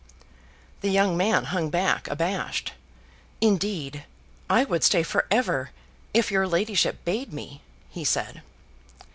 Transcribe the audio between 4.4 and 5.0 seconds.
I would